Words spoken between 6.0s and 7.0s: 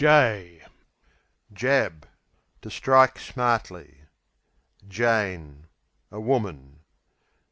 A woman.